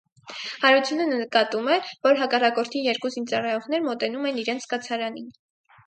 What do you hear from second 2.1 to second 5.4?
հակառակորդի երկու զինծառայողներ մոտենում են իրենց կացարանին։